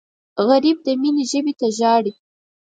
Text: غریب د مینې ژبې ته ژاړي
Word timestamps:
غریب 0.47 0.77
د 0.85 0.87
مینې 1.01 1.23
ژبې 1.31 1.53
ته 1.59 1.67
ژاړي 1.77 2.13